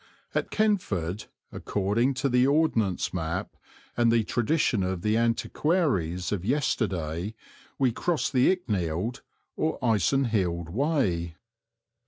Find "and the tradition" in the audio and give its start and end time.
3.95-4.81